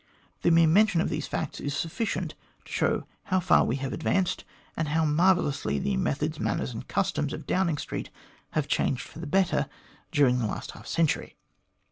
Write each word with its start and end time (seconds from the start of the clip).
The 0.41 0.49
mere 0.49 0.65
mention 0.65 0.99
of 0.99 1.09
these 1.09 1.27
facts 1.27 1.59
is 1.59 1.77
sufficient 1.77 2.33
to 2.65 2.71
show 2.71 3.05
how 3.25 3.39
far 3.39 3.63
we 3.63 3.75
have 3.75 3.93
advanced, 3.93 4.43
and 4.75 4.87
how 4.87 5.05
marvellously 5.05 5.77
the 5.77 5.95
methods, 5.95 6.39
manners, 6.39 6.73
and 6.73 6.87
customs 6.87 7.33
of 7.33 7.45
Downing 7.45 7.77
Street 7.77 8.09
have 8.53 8.67
changed 8.67 9.03
for 9.03 9.19
the 9.19 9.27
better 9.27 9.69
during 10.11 10.39
the 10.39 10.47
last 10.47 10.71
half 10.71 10.87
century. 10.87 11.35